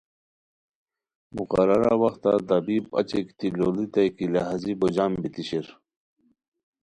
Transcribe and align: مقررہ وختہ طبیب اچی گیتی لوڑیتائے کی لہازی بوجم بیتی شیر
مقررہ 1.37 1.93
وختہ 2.01 2.33
طبیب 2.49 2.83
اچی 2.99 3.19
گیتی 3.25 3.47
لوڑیتائے 3.57 4.09
کی 4.15 4.25
لہازی 4.33 4.73
بوجم 4.79 5.11
بیتی 5.21 5.43
شیر 5.49 5.67